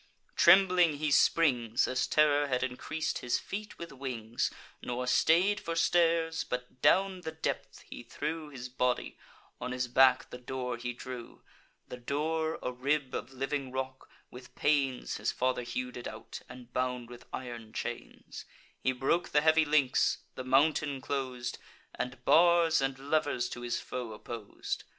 [0.35, 4.49] Trembling he springs, As terror had increas'd his feet with wings;
[4.81, 9.19] Nor stay'd for stairs; but down the depth he threw His body,
[9.59, 11.43] on his back the door he drew
[11.87, 16.73] (The door, a rib of living rock; with pains His father hew'd it out, and
[16.73, 18.45] bound with iron chains):
[18.79, 21.59] He broke the heavy links, the mountain clos'd,
[21.93, 24.83] And bars and levers to his foe oppos'd.